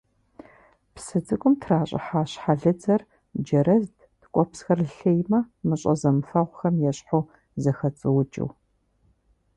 Псы 0.93 1.17
цӀыкӀум 1.25 1.53
тращӀыхьа 1.61 2.21
щхьэлыдзэр 2.31 3.01
джэрэзт 3.43 3.97
ткӀуэпсхэр 4.21 4.79
лъеймэ 4.95 5.39
мыщӀэ 5.67 5.93
зэмыфэгъухэм 6.01 6.75
ещхьу 6.89 7.23
зэхэцӀуукӀыу. 7.61 8.49